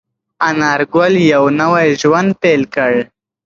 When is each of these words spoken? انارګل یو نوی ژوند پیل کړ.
انارګل 0.47 1.13
یو 1.33 1.43
نوی 1.59 1.87
ژوند 2.01 2.29
پیل 2.41 2.61
کړ. 2.75 2.91